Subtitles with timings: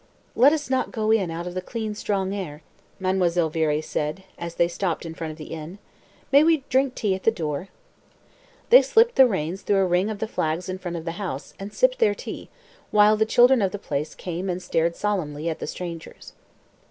[0.35, 2.63] "Let us not go in out of the clean, strong air,"
[2.99, 5.77] Mademoiselle Viré said, as they stopped in front of the inn.
[6.31, 7.67] "May we drink tea at the door?"
[8.71, 11.53] They slipped the reins through a ring in the flags in front of the house,
[11.59, 12.49] and sipped their tea,
[12.89, 16.33] while the children of the place came and stared solemnly at the strangers.